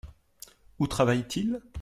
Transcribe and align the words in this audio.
Où 0.79 0.87
travaille-t-il? 0.87 1.61